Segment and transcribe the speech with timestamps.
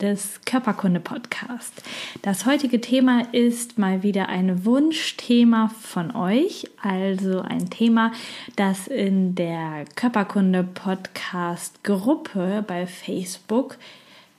[0.00, 1.82] des Körperkunde-Podcast.
[2.22, 8.10] Das heutige Thema ist mal wieder ein Wunschthema von euch, also ein Thema,
[8.56, 13.76] das in der Körperkunde-Podcast-Gruppe bei Facebook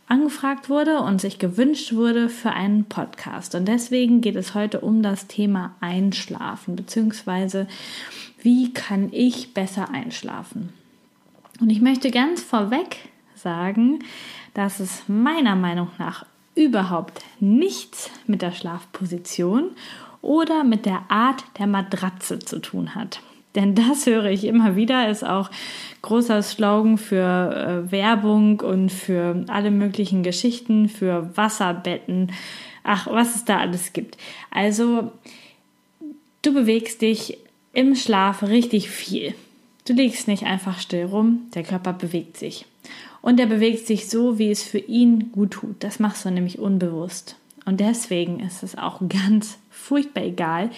[0.08, 3.56] angefragt wurde und sich gewünscht wurde für einen Podcast.
[3.56, 7.66] Und deswegen geht es heute um das Thema Einschlafen, beziehungsweise
[8.42, 10.74] wie kann ich besser einschlafen.
[11.62, 12.98] Und ich möchte ganz vorweg
[13.42, 14.00] sagen,
[14.54, 16.26] dass es meiner Meinung nach
[16.56, 19.72] überhaupt nichts mit der Schlafposition
[20.22, 23.22] oder mit der Art der Matratze zu tun hat.
[23.56, 25.50] Denn das höre ich immer wieder, ist auch
[26.02, 32.32] großer Slogan für äh, Werbung und für alle möglichen Geschichten, für Wasserbetten,
[32.84, 34.18] ach, was es da alles gibt.
[34.52, 35.12] Also,
[36.44, 37.40] du bewegst dich
[37.74, 39.34] im Schlaf richtig viel.
[39.86, 42.66] Du liegst nicht einfach still rum, der Körper bewegt sich
[43.22, 45.76] und er bewegt sich so, wie es für ihn gut tut.
[45.84, 47.36] Das machst du nämlich unbewusst.
[47.66, 50.72] Und deswegen ist es auch ganz furchtbar egal,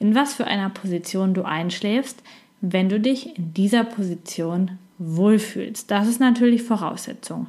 [0.00, 2.22] in was für einer Position du einschläfst,
[2.60, 5.90] wenn du dich in dieser Position wohlfühlst.
[5.90, 7.46] Das ist natürlich Voraussetzung.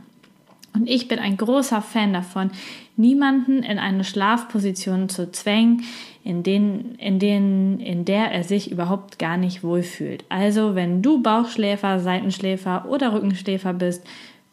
[0.74, 2.52] Und ich bin ein großer Fan davon,
[2.98, 5.84] niemanden in eine Schlafposition zu zwängen,
[6.24, 10.26] in, den, in, den, in der er sich überhaupt gar nicht wohlfühlt.
[10.28, 14.06] Also wenn du Bauchschläfer, Seitenschläfer oder Rückenschläfer bist,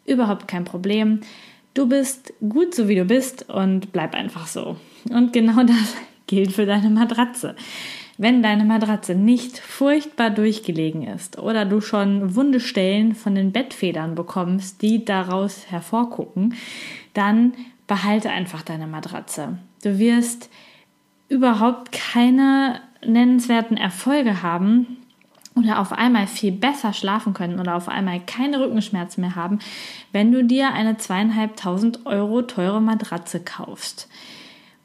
[0.04, 1.20] überhaupt kein Problem.
[1.74, 4.76] Du bist gut so wie du bist und bleib einfach so.
[5.10, 7.56] Und genau das gilt für deine Matratze.
[8.18, 14.14] Wenn deine Matratze nicht furchtbar durchgelegen ist oder du schon wunde Stellen von den Bettfedern
[14.14, 16.54] bekommst, die daraus hervorgucken,
[17.14, 17.54] dann
[17.86, 19.58] behalte einfach deine Matratze.
[19.82, 20.50] Du wirst
[21.28, 24.98] überhaupt keine nennenswerten Erfolge haben,
[25.54, 29.58] oder auf einmal viel besser schlafen können oder auf einmal keine Rückenschmerzen mehr haben,
[30.12, 34.08] wenn du dir eine zweieinhalbtausend Euro teure Matratze kaufst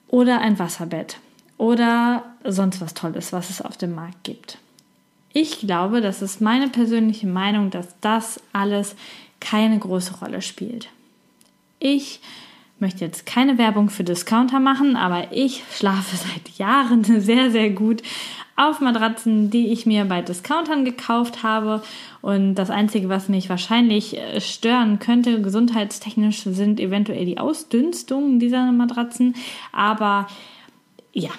[0.07, 1.17] oder ein Wasserbett
[1.57, 4.57] oder sonst was Tolles, was es auf dem Markt gibt.
[5.33, 8.95] Ich glaube, das ist meine persönliche Meinung, dass das alles
[9.39, 10.89] keine große Rolle spielt.
[11.79, 12.21] Ich
[12.79, 18.01] möchte jetzt keine Werbung für Discounter machen, aber ich schlafe seit Jahren sehr, sehr gut
[18.57, 21.83] auf Matratzen, die ich mir bei Discountern gekauft habe.
[22.21, 28.71] Und das Einzige, was mich wahrscheinlich äh, stören könnte, gesundheitstechnisch, sind eventuell die Ausdünstungen dieser
[28.71, 29.35] Matratzen.
[29.71, 30.27] Aber
[31.13, 31.29] ja,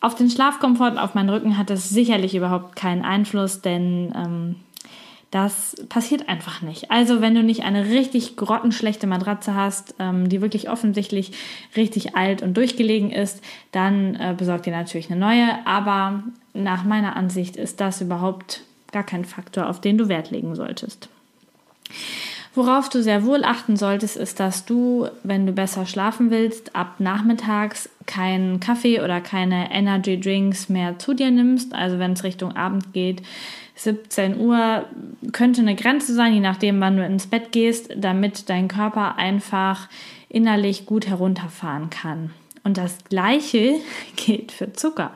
[0.00, 4.56] auf den Schlafkomfort, auf meinen Rücken hat es sicherlich überhaupt keinen Einfluss, denn ähm,
[5.30, 6.90] das passiert einfach nicht.
[6.90, 11.32] Also wenn du nicht eine richtig grottenschlechte Matratze hast, ähm, die wirklich offensichtlich
[11.76, 13.42] richtig alt und durchgelegen ist,
[13.72, 15.66] dann äh, besorg dir natürlich eine neue.
[15.66, 16.22] Aber
[16.54, 21.08] nach meiner Ansicht ist das überhaupt gar kein Faktor, auf den du Wert legen solltest.
[22.54, 26.94] Worauf du sehr wohl achten solltest, ist, dass du, wenn du besser schlafen willst, ab
[27.00, 31.74] nachmittags keinen Kaffee oder keine Energy Drinks mehr zu dir nimmst.
[31.74, 33.20] Also wenn es Richtung Abend geht,
[33.76, 34.86] 17 Uhr
[35.32, 39.88] könnte eine Grenze sein, je nachdem, wann du ins Bett gehst, damit dein Körper einfach
[40.28, 42.30] innerlich gut herunterfahren kann.
[42.64, 43.74] Und das Gleiche
[44.16, 45.12] gilt für Zucker.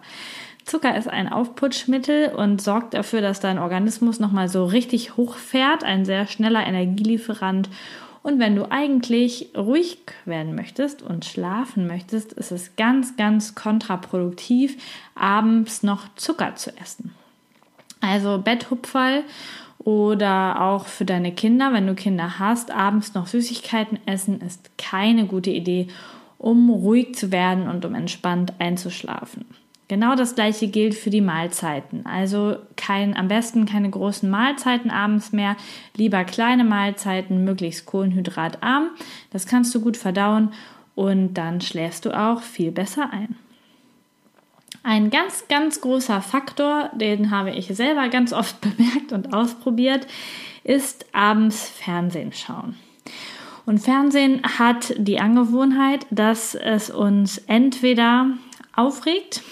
[0.64, 6.04] Zucker ist ein Aufputschmittel und sorgt dafür, dass dein Organismus nochmal so richtig hochfährt, ein
[6.04, 7.68] sehr schneller Energielieferant.
[8.22, 14.76] Und wenn du eigentlich ruhig werden möchtest und schlafen möchtest, ist es ganz, ganz kontraproduktiv,
[15.14, 17.14] abends noch Zucker zu essen.
[18.00, 19.24] Also Betthupferl
[19.78, 25.26] oder auch für deine Kinder, wenn du Kinder hast, abends noch Süßigkeiten essen ist keine
[25.26, 25.88] gute Idee,
[26.38, 29.46] um ruhig zu werden und um entspannt einzuschlafen.
[29.88, 32.06] Genau das gleiche gilt für die Mahlzeiten.
[32.06, 35.56] Also kein, am besten keine großen Mahlzeiten abends mehr,
[35.96, 38.90] lieber kleine Mahlzeiten, möglichst kohlenhydratarm.
[39.32, 40.52] Das kannst du gut verdauen
[40.94, 43.34] und dann schläfst du auch viel besser ein.
[44.82, 50.06] Ein ganz, ganz großer Faktor, den habe ich selber ganz oft bemerkt und ausprobiert,
[50.64, 52.76] ist abends Fernsehen schauen.
[53.66, 58.30] Und Fernsehen hat die Angewohnheit, dass es uns entweder
[58.74, 59.42] aufregt,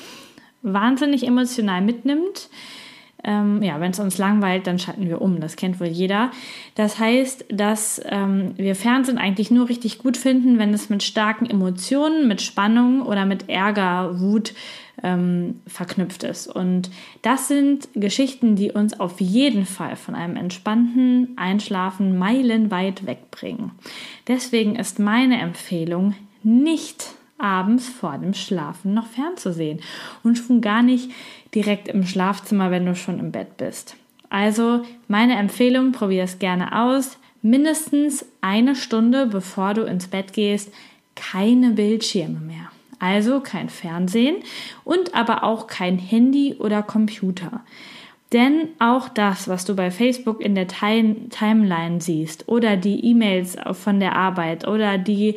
[0.63, 2.49] wahnsinnig emotional mitnimmt,
[3.25, 5.41] ähm, ja, wenn es uns langweilt, dann schalten wir um.
[5.41, 6.31] Das kennt wohl jeder.
[6.77, 11.47] Das heißt, dass ähm, wir Fernsehen eigentlich nur richtig gut finden, wenn es mit starken
[11.47, 14.55] Emotionen, mit Spannung oder mit Ärger, Wut
[15.03, 16.47] ähm, verknüpft ist.
[16.47, 16.91] Und
[17.23, 23.73] das sind Geschichten, die uns auf jeden Fall von einem entspannten Einschlafen meilenweit wegbringen.
[24.27, 27.07] Deswegen ist meine Empfehlung, nicht
[27.39, 29.81] abends vor dem Schlafen noch fernzusehen
[30.25, 31.11] und schon gar nicht
[31.55, 33.97] direkt im Schlafzimmer, wenn du schon im Bett bist.
[34.29, 37.19] Also meine Empfehlung, probier es gerne aus.
[37.41, 40.73] Mindestens eine Stunde bevor du ins Bett gehst,
[41.15, 42.71] keine Bildschirme mehr.
[42.99, 44.37] Also kein Fernsehen
[44.85, 47.61] und aber auch kein Handy oder Computer.
[48.33, 54.01] Denn auch das, was du bei Facebook in der Timeline siehst oder die E-Mails von
[54.01, 55.37] der Arbeit oder die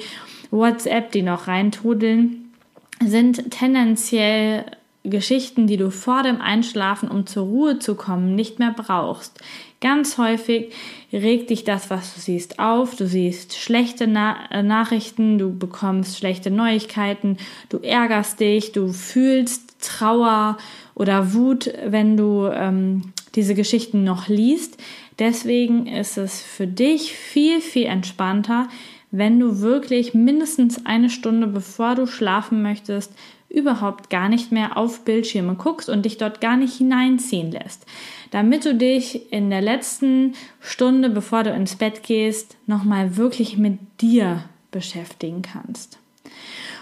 [0.50, 2.52] WhatsApp, die noch reintrudeln,
[3.00, 4.66] sind tendenziell
[5.04, 9.40] Geschichten, die du vor dem Einschlafen, um zur Ruhe zu kommen, nicht mehr brauchst.
[9.80, 10.72] Ganz häufig
[11.12, 12.96] regt dich das, was du siehst, auf.
[12.96, 17.38] Du siehst schlechte Na äh, Nachrichten, du bekommst schlechte Neuigkeiten,
[17.70, 20.58] du ärgerst dich, du fühlst Trauer
[20.94, 24.78] oder Wut, wenn du ähm, diese Geschichten noch liest.
[25.18, 28.68] Deswegen ist es für dich viel, viel entspannter,
[29.10, 33.12] wenn du wirklich mindestens eine Stunde bevor du schlafen möchtest,
[33.52, 37.86] überhaupt gar nicht mehr auf Bildschirme guckst und dich dort gar nicht hineinziehen lässt,
[38.32, 43.78] damit du dich in der letzten Stunde, bevor du ins Bett gehst, nochmal wirklich mit
[44.00, 46.00] dir beschäftigen kannst.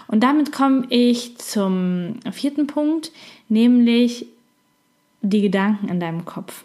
[0.06, 3.12] Und damit komme ich zum vierten Punkt,
[3.48, 4.26] nämlich
[5.22, 6.64] die Gedanken in deinem Kopf.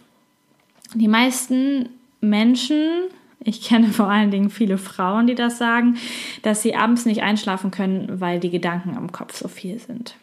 [0.94, 1.90] Die meisten
[2.22, 3.10] Menschen
[3.46, 5.98] ich kenne vor allen Dingen viele Frauen, die das sagen,
[6.42, 10.16] dass sie abends nicht einschlafen können, weil die Gedanken am Kopf so viel sind.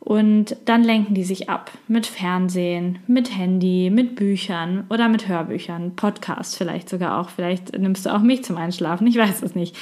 [0.00, 5.96] Und dann lenken die sich ab mit Fernsehen, mit Handy, mit Büchern oder mit Hörbüchern,
[5.96, 7.30] Podcasts vielleicht sogar auch.
[7.30, 9.76] Vielleicht nimmst du auch mich zum Einschlafen, ich weiß es nicht.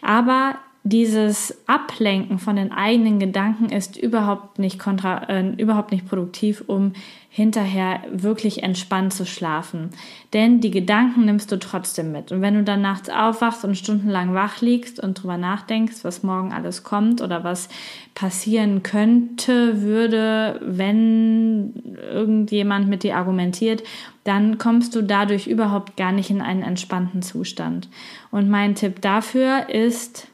[0.00, 6.64] Aber dieses Ablenken von den eigenen Gedanken ist überhaupt nicht kontra, äh, überhaupt nicht produktiv,
[6.66, 6.92] um
[7.34, 9.90] hinterher wirklich entspannt zu schlafen.
[10.32, 12.32] Denn die Gedanken nimmst du trotzdem mit.
[12.32, 16.52] Und wenn du dann nachts aufwachst und stundenlang wach liegst und drüber nachdenkst, was morgen
[16.52, 17.68] alles kommt oder was
[18.14, 23.82] passieren könnte, würde, wenn irgendjemand mit dir argumentiert,
[24.24, 27.88] dann kommst du dadurch überhaupt gar nicht in einen entspannten Zustand.
[28.30, 30.28] Und mein Tipp dafür ist,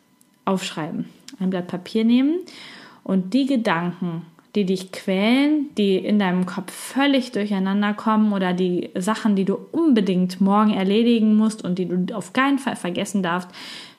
[0.49, 1.05] aufschreiben.
[1.39, 2.41] Ein Blatt Papier nehmen
[3.05, 4.23] und die Gedanken,
[4.55, 9.59] die dich quälen, die in deinem Kopf völlig durcheinander kommen oder die Sachen, die du
[9.73, 13.50] unbedingt morgen erledigen musst und die du auf keinen Fall vergessen darfst,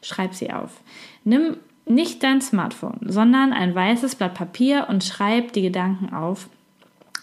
[0.01, 0.81] schreib sie auf.
[1.23, 6.49] Nimm nicht dein Smartphone, sondern ein weißes Blatt Papier und schreib die Gedanken auf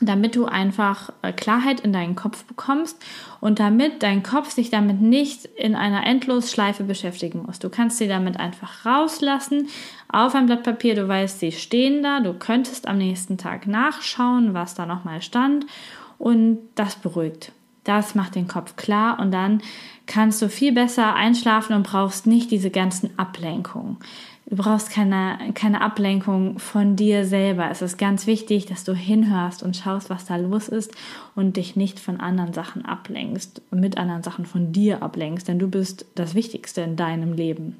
[0.00, 3.02] damit du einfach äh, Klarheit in deinen Kopf bekommst
[3.40, 7.58] und damit dein Kopf sich damit nicht in einer Endlosschleife beschäftigen muss.
[7.58, 9.68] Du kannst sie damit einfach rauslassen
[10.08, 10.94] auf ein Blatt Papier.
[10.94, 12.20] Du weißt, sie stehen da.
[12.20, 15.66] Du könntest am nächsten Tag nachschauen, was da nochmal stand
[16.18, 17.52] und das beruhigt.
[17.84, 19.62] Das macht den Kopf klar und dann
[20.06, 23.98] kannst du viel besser einschlafen und brauchst nicht diese ganzen Ablenkungen.
[24.48, 27.68] Du brauchst keine, keine Ablenkung von dir selber.
[27.68, 30.92] Es ist ganz wichtig, dass du hinhörst und schaust, was da los ist
[31.34, 35.66] und dich nicht von anderen Sachen ablenkst, mit anderen Sachen von dir ablenkst, denn du
[35.66, 37.76] bist das Wichtigste in deinem Leben.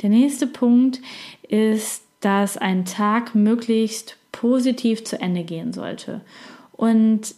[0.00, 1.00] Der nächste Punkt
[1.46, 6.22] ist, dass ein Tag möglichst positiv zu Ende gehen sollte.
[6.72, 7.34] Und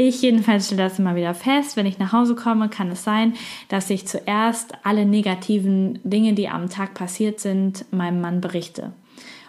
[0.00, 3.34] ich jedenfalls stelle das immer wieder fest, wenn ich nach Hause komme, kann es sein,
[3.68, 8.92] dass ich zuerst alle negativen Dinge, die am Tag passiert sind, meinem Mann berichte.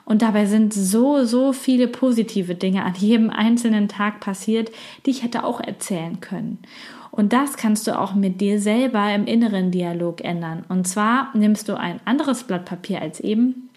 [0.05, 4.71] Und dabei sind so, so viele positive Dinge an jedem einzelnen Tag passiert,
[5.05, 6.57] die ich hätte auch erzählen können.
[7.11, 10.65] Und das kannst du auch mit dir selber im inneren Dialog ändern.
[10.67, 13.68] Und zwar nimmst du ein anderes Blatt Papier als eben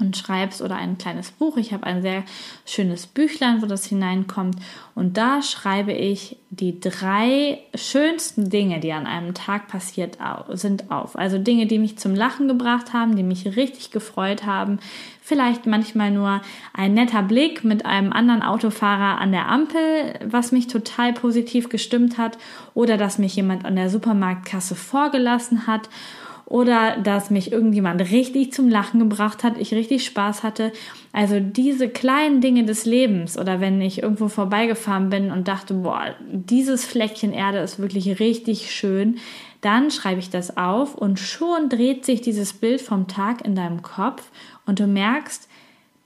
[0.00, 1.56] und schreibst oder ein kleines Buch.
[1.56, 2.24] Ich habe ein sehr
[2.66, 4.56] schönes Büchlein, wo das hineinkommt.
[4.96, 10.18] Und da schreibe ich die drei schönsten Dinge, die an einem Tag passiert
[10.54, 11.16] sind, auf.
[11.16, 14.80] Also Dinge, die mich zum Lachen gebracht haben, die mich richtig gefreut haben.
[15.22, 16.40] Vielleicht manchmal nur
[16.72, 22.18] ein netter Blick mit einem anderen Autofahrer an der Ampel, was mich total positiv gestimmt
[22.18, 22.36] hat.
[22.74, 25.88] Oder dass mich jemand an der Supermarktkasse vorgelassen hat
[26.46, 30.72] oder dass mich irgendjemand richtig zum Lachen gebracht hat, ich richtig Spaß hatte.
[31.12, 36.14] Also diese kleinen Dinge des Lebens oder wenn ich irgendwo vorbeigefahren bin und dachte, boah,
[36.30, 39.16] dieses Fleckchen Erde ist wirklich richtig schön,
[39.60, 43.80] dann schreibe ich das auf und schon dreht sich dieses Bild vom Tag in deinem
[43.80, 44.30] Kopf
[44.66, 45.48] und du merkst,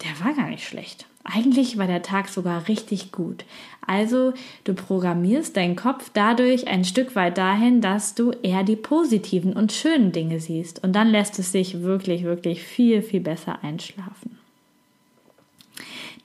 [0.04, 1.06] der war gar nicht schlecht.
[1.32, 3.44] Eigentlich war der Tag sogar richtig gut.
[3.86, 9.52] Also du programmierst deinen Kopf dadurch ein Stück weit dahin, dass du eher die positiven
[9.52, 10.82] und schönen Dinge siehst.
[10.82, 14.38] Und dann lässt es sich wirklich, wirklich viel, viel besser einschlafen.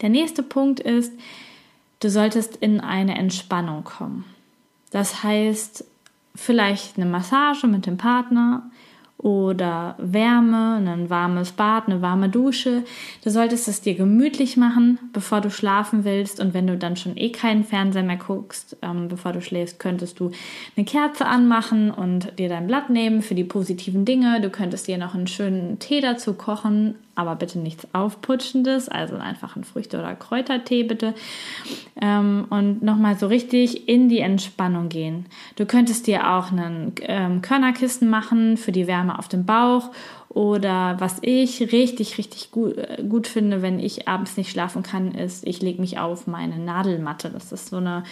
[0.01, 1.13] Der nächste Punkt ist,
[2.01, 4.25] du solltest in eine Entspannung kommen.
[4.91, 5.85] Das heißt,
[6.35, 8.69] vielleicht eine Massage mit dem Partner,
[9.23, 12.83] oder Wärme, ein warmes Bad, eine warme Dusche.
[13.23, 16.41] Du solltest es dir gemütlich machen, bevor du schlafen willst.
[16.41, 20.19] Und wenn du dann schon eh keinen Fernseher mehr guckst, ähm, bevor du schläfst, könntest
[20.19, 20.31] du
[20.75, 24.41] eine Kerze anmachen und dir dein Blatt nehmen für die positiven Dinge.
[24.41, 29.55] Du könntest dir noch einen schönen Tee dazu kochen, aber bitte nichts Aufputschendes, also einfach
[29.55, 31.13] ein Früchte- oder Kräutertee bitte.
[32.01, 35.27] Ähm, und nochmal so richtig in die Entspannung gehen.
[35.55, 39.91] Du könntest dir auch einen ähm, Körnerkissen machen für die Wärme auf dem Bauch
[40.33, 45.11] oder was ich richtig, richtig gut, äh, gut finde, wenn ich abends nicht schlafen kann,
[45.11, 47.29] ist, ich lege mich auf meine Nadelmatte.
[47.29, 48.03] Das ist so eine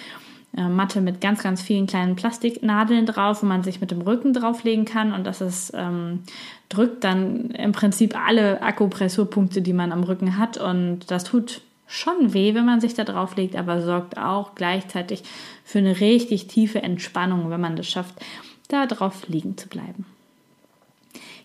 [0.56, 4.34] äh, Matte mit ganz, ganz vielen kleinen Plastiknadeln drauf, wo man sich mit dem Rücken
[4.34, 5.14] drauflegen kann.
[5.14, 6.24] Und das ist, ähm,
[6.70, 10.58] drückt dann im Prinzip alle Akupressurpunkte, die man am Rücken hat.
[10.58, 15.24] Und das tut schon weh, wenn man sich da drauf legt, aber sorgt auch gleichzeitig
[15.64, 18.16] für eine richtig tiefe Entspannung, wenn man das schafft,
[18.70, 20.06] da drauf liegen zu bleiben.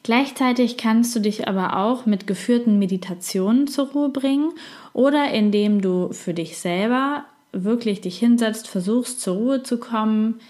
[0.05, 4.53] Gleichzeitig kannst du dich aber auch mit geführten Meditationen zur Ruhe bringen
[4.93, 7.25] oder indem du für dich selber
[7.65, 10.41] wirklich dich hinsetzt, versuchst zur Ruhe zu kommen,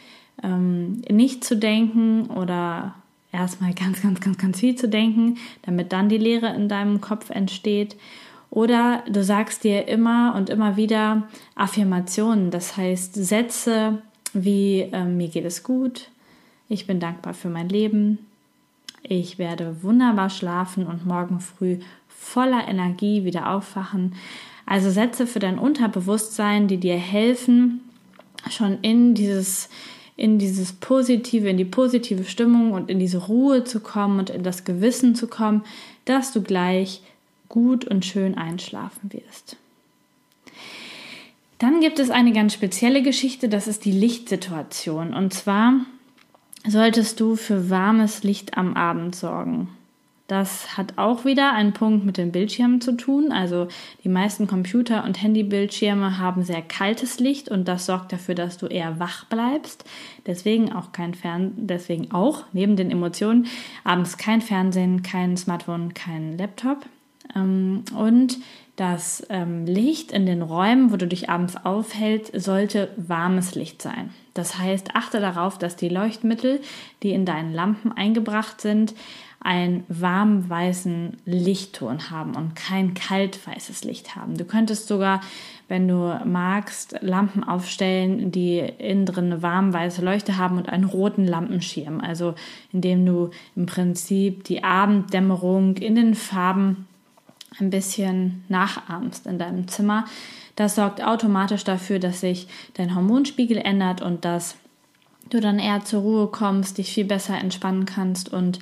[0.42, 2.94] ähm, nicht zu denken oder
[3.32, 7.30] erstmal ganz, ganz, ganz, ganz viel zu denken, damit dann die Leere in deinem Kopf
[7.30, 7.96] entsteht.
[8.50, 13.98] Oder du sagst dir immer und immer wieder Affirmationen, das heißt Sätze
[14.32, 16.08] wie äh, mir geht es gut,
[16.68, 18.18] ich bin dankbar für mein Leben,
[19.02, 24.14] ich werde wunderbar schlafen und morgen früh voller Energie wieder aufwachen.
[24.66, 27.80] Also Sätze für dein Unterbewusstsein, die dir helfen,
[28.50, 29.68] schon in dieses
[30.16, 34.42] in dieses positive, in die positive Stimmung und in diese Ruhe zu kommen und in
[34.42, 35.62] das Gewissen zu kommen,
[36.06, 37.02] dass du gleich
[37.50, 39.56] gut und schön einschlafen wirst.
[41.58, 45.14] Dann gibt es eine ganz spezielle Geschichte, das ist die Lichtsituation.
[45.14, 45.74] Und zwar
[46.66, 49.68] solltest du für warmes Licht am Abend sorgen.
[50.26, 53.30] Das hat auch wieder einen Punkt mit den Bildschirmen zu tun.
[53.30, 53.68] Also
[54.02, 58.66] die meisten Computer- und Handybildschirme haben sehr kaltes Licht und das sorgt dafür, dass du
[58.66, 59.84] eher wach bleibst.
[60.26, 63.46] Deswegen auch kein Fern deswegen auch neben den Emotionen
[63.84, 66.86] abends kein Fernsehen, kein Smartphone, kein Laptop.
[67.34, 68.38] Ähm, und
[68.74, 74.10] das ähm, Licht in den Räumen, wo du dich abends aufhältst, sollte warmes Licht sein.
[74.34, 76.60] Das heißt, achte darauf, dass die Leuchtmittel,
[77.02, 78.94] die in deinen Lampen eingebracht sind,
[79.46, 84.36] einen warm weißen Lichtton haben und kein kalt weißes Licht haben.
[84.36, 85.20] Du könntest sogar,
[85.68, 90.82] wenn du magst, Lampen aufstellen, die innen drin eine warm weiße Leuchte haben und einen
[90.82, 92.00] roten Lampenschirm.
[92.00, 92.34] Also
[92.72, 96.88] indem du im Prinzip die Abenddämmerung in den Farben
[97.60, 100.06] ein bisschen nachahmst in deinem Zimmer.
[100.56, 104.56] Das sorgt automatisch dafür, dass sich dein Hormonspiegel ändert und dass
[105.30, 108.58] du dann eher zur Ruhe kommst, dich viel besser entspannen kannst und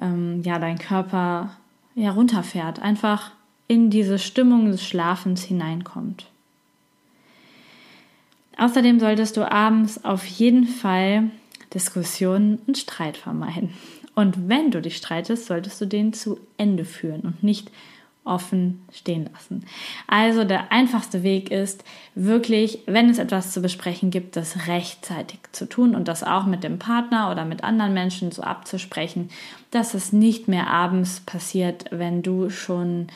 [0.00, 1.56] ähm, ja, dein Körper
[1.94, 3.32] ja, runterfährt, einfach
[3.68, 6.26] in diese Stimmung des Schlafens hineinkommt.
[8.58, 11.30] Außerdem solltest du abends auf jeden Fall
[11.74, 13.70] Diskussionen und Streit vermeiden.
[14.14, 17.70] Und wenn du dich streitest, solltest du den zu Ende führen und nicht
[18.26, 19.64] offen stehen lassen.
[20.06, 25.68] Also der einfachste Weg ist wirklich, wenn es etwas zu besprechen gibt, das rechtzeitig zu
[25.68, 29.30] tun und das auch mit dem Partner oder mit anderen Menschen so abzusprechen,
[29.70, 33.08] dass es nicht mehr abends passiert, wenn du schon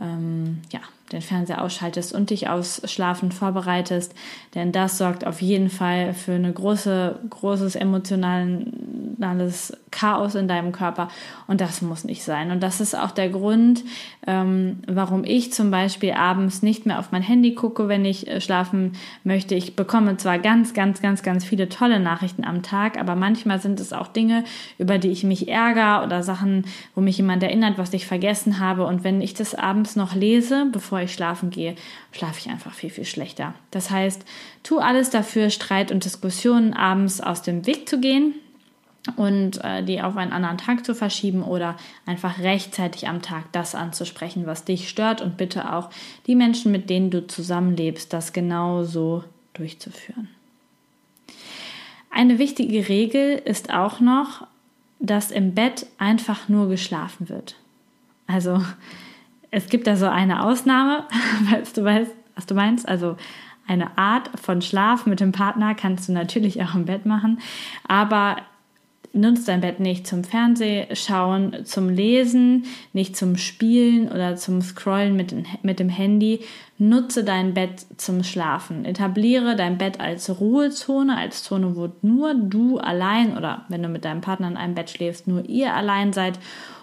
[0.00, 0.80] ähm, ja,
[1.12, 4.14] den Fernseher ausschaltest und dich aufs Schlafen vorbereitest,
[4.54, 11.08] denn das sorgt auf jeden Fall für eine große, großes emotionales Chaos in deinem Körper
[11.46, 12.50] und das muss nicht sein.
[12.50, 13.84] Und das ist auch der Grund,
[14.26, 18.40] ähm, warum ich zum Beispiel abends nicht mehr auf mein Handy gucke, wenn ich äh,
[18.40, 18.92] schlafen
[19.24, 19.54] möchte.
[19.54, 23.80] Ich bekomme zwar ganz, ganz, ganz, ganz viele tolle Nachrichten am Tag, aber manchmal sind
[23.80, 24.44] es auch Dinge,
[24.78, 26.64] über die ich mich ärgere oder Sachen,
[26.94, 28.86] wo mich jemand erinnert, was ich vergessen habe.
[28.86, 31.74] Und wenn ich das abends noch lese, bevor ich schlafen gehe,
[32.12, 33.54] schlafe ich einfach viel, viel schlechter.
[33.70, 34.24] Das heißt,
[34.62, 38.34] tu alles dafür, Streit und Diskussionen abends aus dem Weg zu gehen
[39.16, 43.74] und äh, die auf einen anderen Tag zu verschieben oder einfach rechtzeitig am Tag das
[43.74, 45.90] anzusprechen, was dich stört und bitte auch
[46.26, 49.24] die Menschen, mit denen du zusammenlebst, das genauso
[49.54, 50.28] durchzuführen.
[52.10, 54.46] Eine wichtige Regel ist auch noch,
[54.98, 57.54] dass im Bett einfach nur geschlafen wird.
[58.26, 58.62] Also
[59.50, 61.04] es gibt da so eine Ausnahme,
[61.50, 62.88] falls du weißt, was du meinst.
[62.88, 63.16] Also
[63.66, 67.40] eine Art von Schlaf mit dem Partner kannst du natürlich auch im Bett machen,
[67.86, 68.36] aber
[69.12, 75.34] nutzt dein Bett nicht zum Fernsehschauen, zum Lesen, nicht zum Spielen oder zum Scrollen mit,
[75.62, 76.40] mit dem Handy.
[76.78, 78.84] Nutze dein Bett zum Schlafen.
[78.84, 84.04] Etabliere dein Bett als Ruhezone, als Zone, wo nur du allein oder wenn du mit
[84.04, 86.38] deinem Partner in einem Bett schläfst, nur ihr allein seid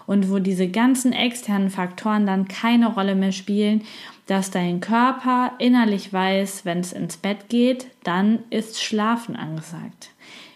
[0.06, 3.82] und wo diese ganzen externen Faktoren dann keine Rolle mehr spielen,
[4.26, 10.10] dass dein Körper innerlich weiß, wenn es ins Bett geht, dann ist Schlafen angesagt.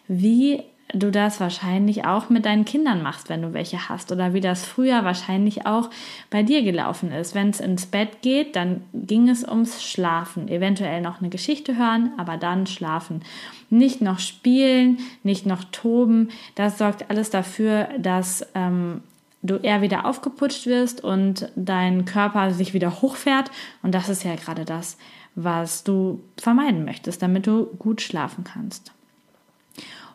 [0.07, 4.41] Wie du das wahrscheinlich auch mit deinen Kindern machst, wenn du welche hast oder wie
[4.41, 5.91] das früher wahrscheinlich auch
[6.31, 7.35] bei dir gelaufen ist.
[7.35, 12.13] Wenn es ins Bett geht, dann ging es ums Schlafen, eventuell noch eine Geschichte hören,
[12.17, 13.23] aber dann schlafen.
[13.69, 16.31] Nicht noch spielen, nicht noch toben.
[16.55, 19.03] Das sorgt alles dafür, dass ähm,
[19.43, 23.51] du eher wieder aufgeputscht wirst und dein Körper sich wieder hochfährt.
[23.83, 24.99] Und das ist ja gerade das,
[25.35, 28.93] was du vermeiden möchtest, damit du gut schlafen kannst.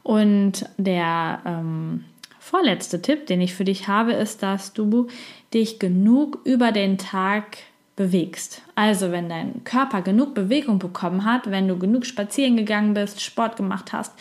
[0.06, 2.06] Und der ähm,
[2.40, 5.08] vorletzte Tipp, den ich für dich habe, ist, dass du
[5.52, 7.58] dich genug über den Tag
[7.96, 8.62] bewegst.
[8.76, 13.58] Also wenn dein Körper genug Bewegung bekommen hat, wenn du genug spazieren gegangen bist, Sport
[13.58, 14.14] gemacht hast,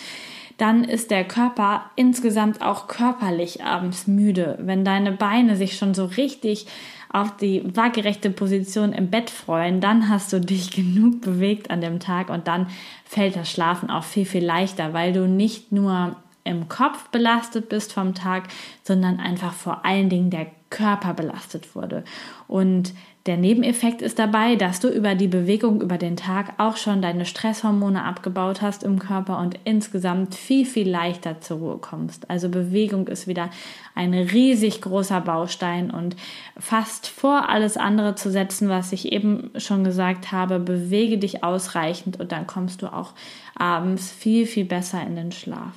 [0.57, 4.59] dann ist der Körper insgesamt auch körperlich abends müde.
[4.62, 6.67] Wenn deine Beine sich schon so richtig
[7.14, 12.00] auf die waagerechte Position im Bett freuen, dann hast du dich genug bewegt an dem
[12.00, 12.66] Tag und dann
[13.04, 17.92] fällt das Schlafen auch viel, viel leichter, weil du nicht nur im Kopf belastet bist
[17.92, 18.49] vom Tag,
[18.83, 22.04] sondern einfach vor allen Dingen der Körper belastet wurde.
[22.49, 22.92] Und
[23.26, 27.25] der Nebeneffekt ist dabei, dass du über die Bewegung über den Tag auch schon deine
[27.25, 32.28] Stresshormone abgebaut hast im Körper und insgesamt viel, viel leichter zur Ruhe kommst.
[32.28, 33.49] Also Bewegung ist wieder
[33.95, 36.16] ein riesig großer Baustein und
[36.59, 42.21] fast vor alles andere zu setzen, was ich eben schon gesagt habe, bewege dich ausreichend
[42.21, 43.14] und dann kommst du auch
[43.54, 45.73] abends viel, viel besser in den Schlaf.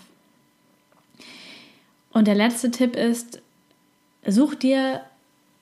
[2.11, 3.41] Und der letzte Tipp ist,
[4.25, 5.01] such dir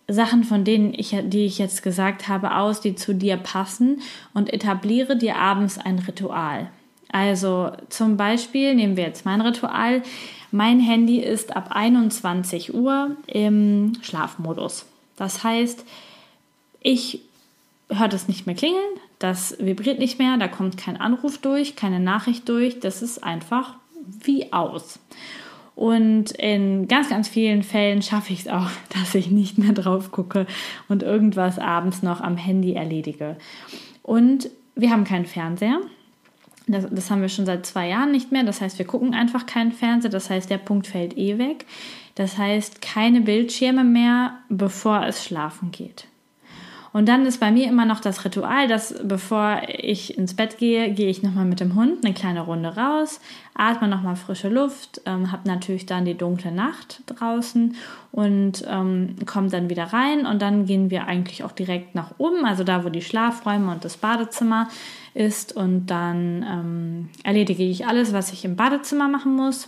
[0.08, 4.02] Sachen, von denen ich, die ich jetzt gesagt habe, aus, die zu dir passen
[4.34, 6.70] und etabliere dir abends ein Ritual.
[7.12, 10.04] Also zum Beispiel nehmen wir jetzt mein Ritual.
[10.52, 14.86] Mein Handy ist ab 21 Uhr im Schlafmodus.
[15.16, 15.86] Das heißt,
[16.82, 17.22] ich
[17.90, 22.00] höre das nicht mehr klingeln, das vibriert nicht mehr, da kommt kein Anruf durch, keine
[22.00, 23.74] Nachricht durch, das ist einfach
[24.24, 25.00] wie aus.
[25.76, 30.12] Und in ganz, ganz vielen Fällen schaffe ich es auch, dass ich nicht mehr drauf
[30.12, 30.48] gucke
[30.88, 33.38] und irgendwas abends noch am Handy erledige.
[34.02, 35.80] Und wir haben keinen Fernseher.
[36.68, 38.44] Das, das, haben wir schon seit zwei Jahren nicht mehr.
[38.44, 40.10] Das heißt, wir gucken einfach keinen Fernseher.
[40.10, 41.66] Das heißt, der Punkt fällt eh weg.
[42.16, 46.08] Das heißt, keine Bildschirme mehr, bevor es schlafen geht.
[46.96, 50.94] Und dann ist bei mir immer noch das Ritual, dass bevor ich ins Bett gehe,
[50.94, 53.20] gehe ich nochmal mit dem Hund eine kleine Runde raus,
[53.54, 57.76] atme nochmal frische Luft, ähm, habe natürlich dann die dunkle Nacht draußen
[58.14, 60.26] und ähm, komme dann wieder rein.
[60.26, 63.84] Und dann gehen wir eigentlich auch direkt nach oben, also da, wo die Schlafräume und
[63.84, 64.70] das Badezimmer
[65.14, 65.54] ist.
[65.54, 69.68] Und dann ähm, erledige ich alles, was ich im Badezimmer machen muss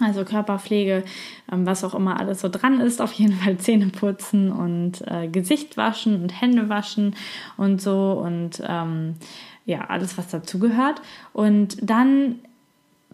[0.00, 1.04] also Körperpflege,
[1.52, 5.28] ähm, was auch immer alles so dran ist, auf jeden Fall Zähne putzen und äh,
[5.28, 7.14] Gesicht waschen und Hände waschen
[7.56, 9.16] und so und ähm,
[9.64, 11.00] ja, alles, was dazugehört.
[11.32, 12.40] Und dann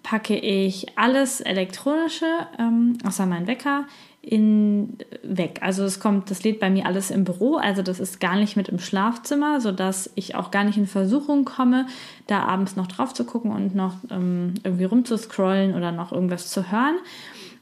[0.02, 2.26] packe ich alles Elektronische,
[2.58, 3.84] ähm, außer mein Wecker,
[4.26, 5.60] in, weg.
[5.62, 8.56] Also es kommt, das lädt bei mir alles im Büro, also das ist gar nicht
[8.56, 11.86] mit im Schlafzimmer, sodass ich auch gar nicht in Versuchung komme,
[12.26, 16.72] da abends noch drauf zu gucken und noch ähm, irgendwie rumzuscrollen oder noch irgendwas zu
[16.72, 16.96] hören.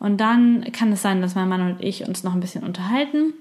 [0.00, 3.34] Und dann kann es sein, dass mein Mann und ich uns noch ein bisschen unterhalten.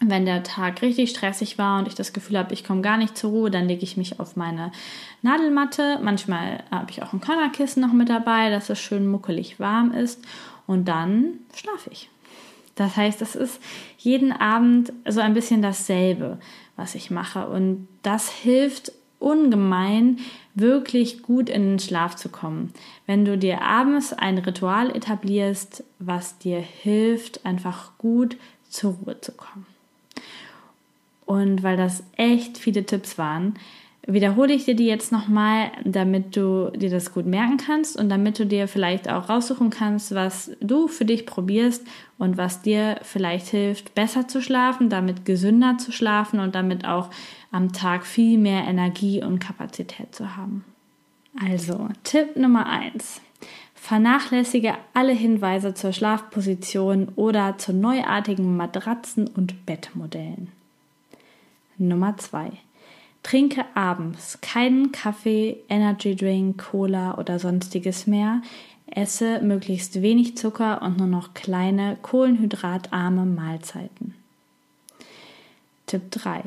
[0.00, 3.18] Wenn der Tag richtig stressig war und ich das Gefühl habe, ich komme gar nicht
[3.18, 4.70] zur Ruhe, dann lege ich mich auf meine
[5.22, 5.98] Nadelmatte.
[6.00, 10.22] Manchmal habe ich auch ein Körnerkissen noch mit dabei, dass es schön muckelig warm ist.
[10.68, 12.08] Und dann schlafe ich.
[12.76, 13.60] Das heißt, es ist
[13.98, 16.38] jeden Abend so ein bisschen dasselbe,
[16.76, 17.48] was ich mache.
[17.48, 20.18] Und das hilft ungemein,
[20.54, 22.72] wirklich gut in den Schlaf zu kommen.
[23.06, 28.36] Wenn du dir abends ein Ritual etablierst, was dir hilft, einfach gut
[28.68, 29.66] zur Ruhe zu kommen.
[31.24, 33.54] Und weil das echt viele Tipps waren,
[34.06, 38.38] wiederhole ich dir die jetzt nochmal, damit du dir das gut merken kannst und damit
[38.38, 41.84] du dir vielleicht auch raussuchen kannst, was du für dich probierst
[42.18, 47.10] und was dir vielleicht hilft, besser zu schlafen, damit gesünder zu schlafen und damit auch
[47.50, 50.64] am Tag viel mehr Energie und Kapazität zu haben.
[51.38, 53.20] Also, Tipp Nummer eins:
[53.74, 60.48] Vernachlässige alle Hinweise zur Schlafposition oder zu neuartigen Matratzen und Bettmodellen.
[61.78, 62.52] Nummer 2.
[63.26, 68.40] Trinke abends keinen Kaffee, Energy Drink, Cola oder sonstiges mehr.
[68.86, 74.14] Esse möglichst wenig Zucker und nur noch kleine kohlenhydratarme Mahlzeiten.
[75.86, 76.44] Tipp 3.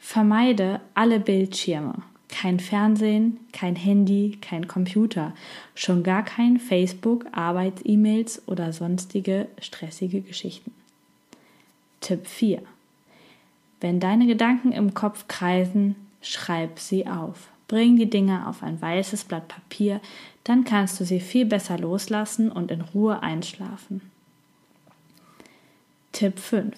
[0.00, 2.02] Vermeide alle Bildschirme.
[2.26, 5.32] Kein Fernsehen, kein Handy, kein Computer,
[5.76, 10.72] schon gar kein Facebook, Arbeits-E-Mails oder sonstige stressige Geschichten.
[12.00, 12.62] Tipp 4.
[13.80, 17.48] Wenn deine Gedanken im Kopf kreisen, schreib sie auf.
[17.66, 20.00] Bring die Dinge auf ein weißes Blatt Papier,
[20.44, 24.02] dann kannst du sie viel besser loslassen und in Ruhe einschlafen.
[26.12, 26.74] Tipp 5.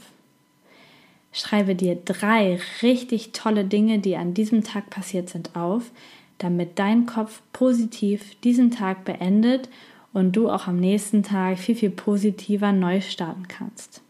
[1.32, 5.90] Schreibe dir drei richtig tolle Dinge, die an diesem Tag passiert sind, auf,
[6.38, 9.70] damit dein Kopf positiv diesen Tag beendet
[10.12, 14.02] und du auch am nächsten Tag viel, viel positiver neu starten kannst.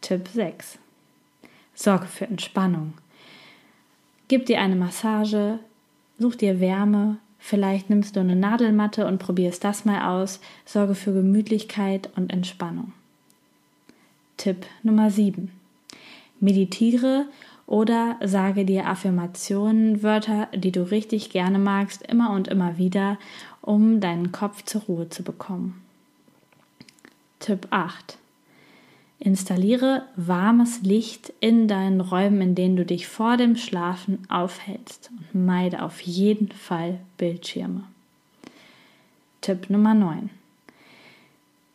[0.00, 0.78] Tipp 6.
[1.80, 2.92] Sorge für Entspannung.
[4.28, 5.60] Gib dir eine Massage,
[6.18, 10.40] such dir Wärme, vielleicht nimmst du eine Nadelmatte und probierst das mal aus.
[10.66, 12.92] Sorge für Gemütlichkeit und Entspannung.
[14.36, 15.50] Tipp Nummer 7.
[16.38, 17.24] Meditiere
[17.66, 23.18] oder sage dir Affirmationen, Wörter, die du richtig gerne magst, immer und immer wieder,
[23.62, 25.82] um deinen Kopf zur Ruhe zu bekommen.
[27.38, 28.19] Tipp 8.
[29.22, 35.44] Installiere warmes Licht in deinen Räumen, in denen du dich vor dem Schlafen aufhältst und
[35.44, 37.84] meide auf jeden Fall Bildschirme.
[39.42, 40.30] Tipp Nummer 9.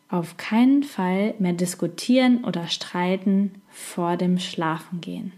[0.10, 5.32] Auf keinen Fall mehr diskutieren oder streiten vor dem Schlafengehen.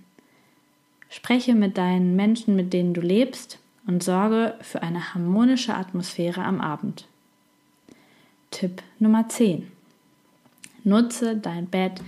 [1.09, 6.61] Spreche mit deinen Menschen, mit denen du lebst und sorge für eine harmonische Atmosphäre am
[6.61, 7.05] Abend.
[8.51, 9.76] Tipp Nummer 10.
[10.87, 12.01] Nutze dein Bett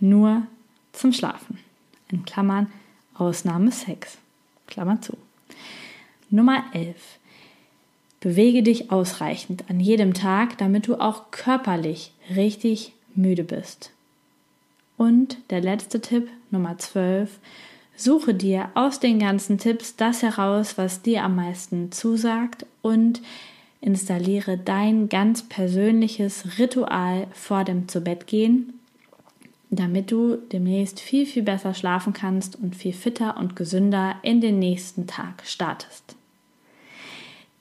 [0.00, 0.46] nur
[0.92, 1.58] zum Schlafen.
[2.10, 2.72] In Klammern
[3.12, 4.16] Ausnahme Sex.
[4.66, 5.18] Klammer zu.
[6.30, 6.96] Nummer 11.
[8.20, 13.90] Bewege dich ausreichend an jedem Tag, damit du auch körperlich richtig müde bist.
[14.96, 17.38] Und der letzte Tipp, Nummer 12.
[17.94, 23.20] Suche dir aus den ganzen Tipps das heraus, was dir am meisten zusagt und
[23.84, 28.80] installiere dein ganz persönliches Ritual vor dem Zubettgehen,
[29.70, 34.58] damit du demnächst viel, viel besser schlafen kannst und viel fitter und gesünder in den
[34.58, 36.16] nächsten Tag startest.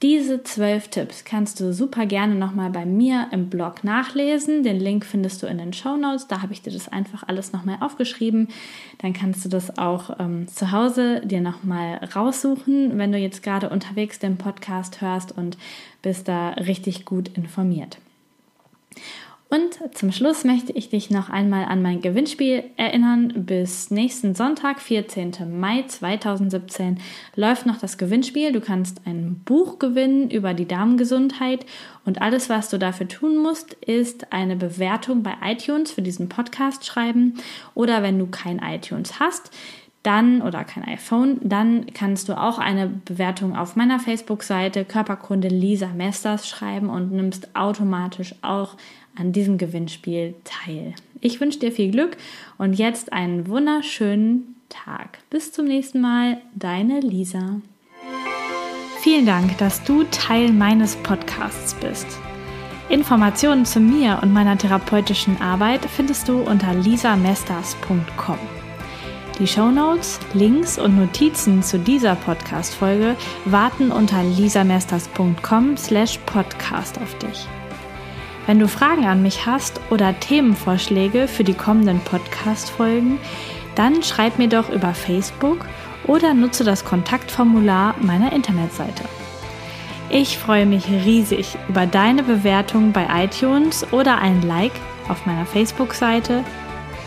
[0.03, 4.61] Diese zwölf Tipps kannst du super gerne nochmal bei mir im Blog nachlesen.
[4.61, 6.27] Den Link findest du in den Show Notes.
[6.27, 8.49] Da habe ich dir das einfach alles nochmal aufgeschrieben.
[8.97, 13.69] Dann kannst du das auch ähm, zu Hause dir nochmal raussuchen, wenn du jetzt gerade
[13.69, 15.57] unterwegs den Podcast hörst und
[16.01, 17.97] bist da richtig gut informiert.
[19.53, 23.31] Und zum Schluss möchte ich dich noch einmal an mein Gewinnspiel erinnern.
[23.45, 25.59] Bis nächsten Sonntag, 14.
[25.59, 26.97] Mai 2017,
[27.35, 28.51] läuft noch das Gewinnspiel.
[28.51, 31.67] Du kannst ein Buch gewinnen über die Darmgesundheit
[32.03, 36.83] und alles, was du dafür tun musst, ist eine Bewertung bei iTunes für diesen Podcast
[36.83, 37.35] schreiben
[37.75, 39.51] oder wenn du kein iTunes hast,
[40.01, 45.87] dann oder kein iPhone, dann kannst du auch eine Bewertung auf meiner Facebook-Seite Körperkunde Lisa
[45.87, 48.75] Mesters schreiben und nimmst automatisch auch
[49.15, 50.93] an diesem Gewinnspiel teil.
[51.21, 52.17] Ich wünsche dir viel Glück
[52.57, 55.19] und jetzt einen wunderschönen Tag.
[55.29, 57.61] Bis zum nächsten Mal, deine Lisa.
[59.01, 62.07] Vielen Dank, dass du Teil meines Podcasts bist.
[62.89, 68.37] Informationen zu mir und meiner therapeutischen Arbeit findest du unter lisamesters.com.
[69.39, 77.47] Die Shownotes, Links und Notizen zu dieser Podcast-Folge warten unter lisamesters.com slash podcast auf dich.
[78.45, 83.17] Wenn du Fragen an mich hast oder Themenvorschläge für die kommenden Podcast-Folgen,
[83.75, 85.65] dann schreib mir doch über Facebook
[86.05, 89.03] oder nutze das Kontaktformular meiner Internetseite.
[90.09, 94.73] Ich freue mich riesig über deine Bewertung bei iTunes oder ein Like
[95.07, 96.43] auf meiner Facebook-Seite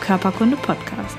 [0.01, 1.17] Körperkunde Podcast.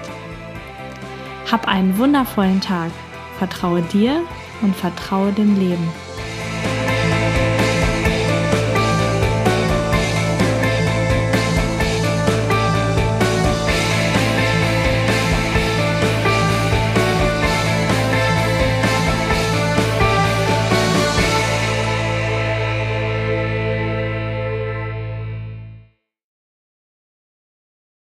[1.50, 2.90] Hab einen wundervollen Tag.
[3.38, 4.22] Vertraue dir
[4.62, 5.88] und vertraue dem Leben.